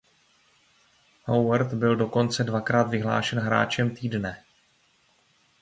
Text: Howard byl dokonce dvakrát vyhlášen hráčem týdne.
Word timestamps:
Howard 1.27 1.73
byl 1.73 1.95
dokonce 1.95 2.43
dvakrát 2.43 2.83
vyhlášen 2.89 3.39
hráčem 3.39 3.95
týdne. 3.95 4.43